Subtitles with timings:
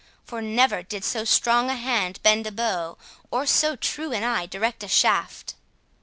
[0.25, 2.97] For never did so strong a hand bend a bow,
[3.29, 5.53] or so true an eye direct a shaft."